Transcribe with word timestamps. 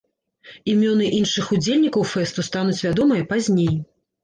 Імёны 0.71 1.09
іншых 1.17 1.51
удзельнікаў 1.59 2.09
фэсту 2.15 2.47
стануць 2.49 2.81
вядомыя 2.89 3.31
пазней. 3.37 3.73